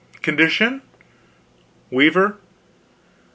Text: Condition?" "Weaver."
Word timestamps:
Condition?" 0.23 0.81
"Weaver." 1.91 2.39